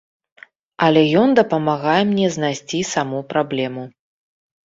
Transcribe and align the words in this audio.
Але 0.85 1.01
ён 1.23 1.29
дапамагае 1.39 1.99
мне 2.13 2.27
знайсці 2.37 2.79
саму 2.95 3.19
праблему. 3.35 3.83